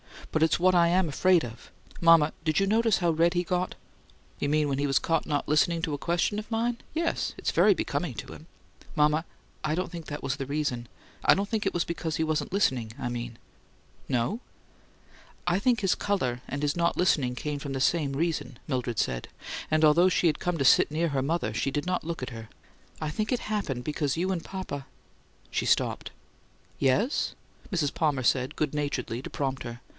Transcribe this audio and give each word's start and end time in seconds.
"But 0.31 0.41
it's 0.41 0.59
what 0.59 0.73
I 0.73 0.87
am 0.87 1.09
afraid 1.09 1.43
of! 1.43 1.69
Mama, 1.99 2.31
did 2.45 2.57
you 2.59 2.65
notice 2.65 2.99
how 2.99 3.11
red 3.11 3.33
he 3.33 3.43
got?" 3.43 3.75
"You 4.39 4.47
mean 4.47 4.69
when 4.69 4.79
he 4.79 4.87
was 4.87 4.97
caught 4.97 5.25
not 5.27 5.47
listening 5.47 5.81
to 5.83 5.93
a 5.93 5.97
question 5.99 6.39
of 6.39 6.49
mine? 6.49 6.77
Yes; 6.93 7.33
it's 7.37 7.51
very 7.51 7.73
becoming 7.73 8.13
to 8.15 8.33
him." 8.33 8.47
"Mama, 8.95 9.25
I 9.63 9.75
don't 9.75 9.91
think 9.91 10.05
that 10.05 10.23
was 10.23 10.37
the 10.37 10.45
reason. 10.45 10.87
I 11.23 11.33
don't 11.33 11.49
think 11.49 11.65
it 11.65 11.73
was 11.73 11.83
because 11.83 12.15
he 12.15 12.23
wasn't 12.23 12.53
listening, 12.53 12.93
I 12.97 13.09
mean." 13.09 13.37
"No?" 14.07 14.39
"I 15.45 15.59
think 15.59 15.81
his 15.81 15.95
colour 15.95 16.41
and 16.47 16.63
his 16.63 16.77
not 16.77 16.95
listening 16.97 17.35
came 17.35 17.59
from 17.59 17.73
the 17.73 17.81
same 17.81 18.13
reason," 18.13 18.57
Mildred 18.67 18.99
said, 18.99 19.27
and 19.69 19.83
although 19.83 20.09
she 20.09 20.27
had 20.27 20.39
come 20.39 20.57
to 20.57 20.65
sit 20.65 20.89
near 20.89 21.09
her 21.09 21.21
mother, 21.21 21.53
she 21.53 21.71
did 21.71 21.85
not 21.85 22.05
look 22.05 22.23
at 22.23 22.29
her. 22.31 22.47
"I 23.01 23.09
think 23.09 23.31
it 23.31 23.41
happened 23.51 23.83
because 23.83 24.17
you 24.17 24.31
and 24.31 24.43
papa" 24.43 24.87
She 25.51 25.65
stopped. 25.65 26.09
"Yes?" 26.79 27.35
Mrs. 27.69 27.93
Palmer 27.93 28.23
said, 28.23 28.55
good 28.55 28.73
naturedly, 28.73 29.21
to 29.21 29.29
prompt 29.29 29.63
her. 29.63 29.81